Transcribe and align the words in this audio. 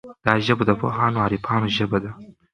دا 0.25 0.33
ژبه 0.45 0.63
د 0.67 0.71
پوهانو 0.81 1.17
او 1.19 1.23
عارفانو 1.25 1.73
ژبه 1.77 1.97
ده. 2.03 2.11